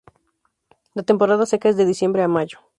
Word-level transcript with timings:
La 0.95 1.03
temporada 1.03 1.45
seca 1.45 1.69
es 1.69 1.77
de 1.77 1.85
diciembre 1.85 2.23
a 2.23 2.27
mayo. 2.27 2.57